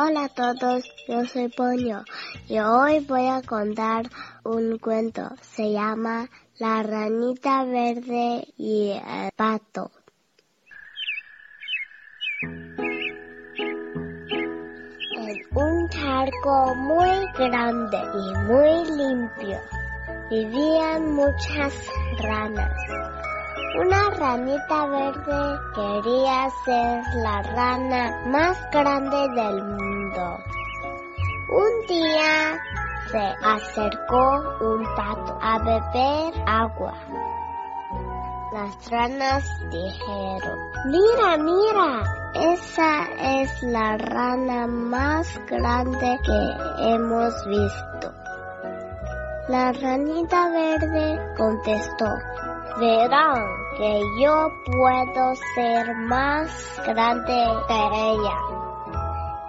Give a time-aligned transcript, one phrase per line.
[0.00, 2.04] Hola a todos, yo soy Poño
[2.46, 4.08] y hoy voy a contar
[4.44, 5.28] un cuento.
[5.40, 6.28] Se llama
[6.60, 9.90] La ranita verde y el pato.
[15.16, 19.58] En un charco muy grande y muy limpio
[20.30, 21.74] vivían muchas
[22.22, 23.17] ranas.
[23.76, 30.38] Una ranita verde quería ser la rana más grande del mundo.
[31.50, 32.58] Un día
[33.10, 36.94] se acercó un pato a beber agua.
[38.52, 42.02] Las ranas dijeron, mira, mira,
[42.34, 43.04] esa
[43.42, 48.12] es la rana más grande que hemos visto.
[49.48, 52.06] La ranita verde contestó,
[52.78, 53.44] verán
[53.76, 56.50] que yo puedo ser más
[56.86, 58.38] grande que ella.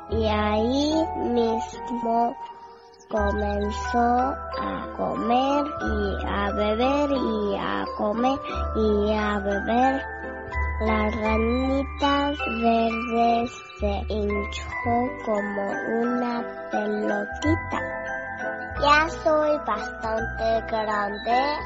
[0.09, 0.94] Y ahí
[1.33, 2.36] mismo
[3.09, 8.39] comenzó a comer y a beber y a comer
[8.75, 10.02] y a beber.
[10.81, 13.47] La ranita verde
[13.80, 15.71] se hinchó como
[16.02, 17.80] una pelotita.
[18.81, 21.58] Ya soy bastante grande,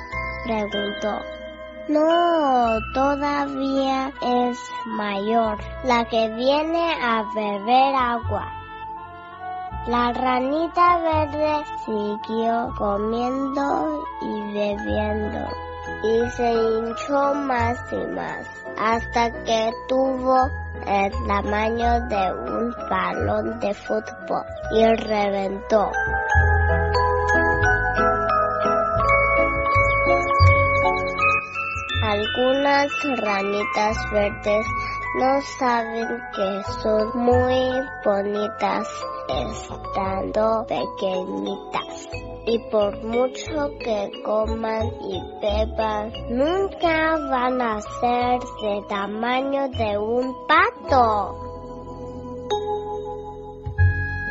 [0.45, 1.42] preguntó.
[1.89, 8.47] No, todavía es mayor, la que viene a beber agua.
[9.87, 15.49] La ranita verde siguió comiendo y bebiendo
[16.03, 20.49] y se hinchó más y más hasta que tuvo
[20.87, 25.91] el tamaño de un balón de fútbol y reventó.
[32.12, 34.66] Algunas ranitas verdes
[35.18, 37.70] no saben que son muy
[38.04, 38.86] bonitas
[39.28, 42.08] estando pequeñitas.
[42.46, 50.34] Y por mucho que coman y beban, nunca van a ser de tamaño de un
[50.46, 51.36] pato.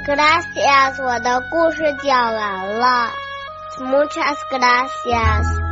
[0.07, 3.11] Gracias，我的故事讲完了。
[3.79, 5.70] Muchas gracias。